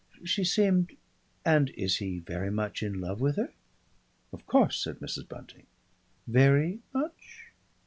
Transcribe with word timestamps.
"She 0.23 0.43
seemed 0.43 0.97
And 1.45 1.69
is 1.77 1.97
he 1.97 2.17
very 2.17 2.49
much 2.49 2.81
in 2.81 2.99
love 2.99 3.21
with 3.21 3.35
her?" 3.35 3.53
"Of 4.33 4.47
course," 4.47 4.81
said 4.83 4.97
Mrs. 4.97 5.29
Bunting. 5.29 5.67
"Very 6.27 6.79
much?" 6.91 7.51